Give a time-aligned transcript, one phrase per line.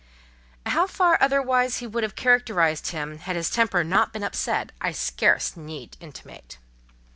[0.65, 4.93] How far otherwise he would have characterized him had his temper not been upset, I
[4.93, 6.57] scarcely need intimate.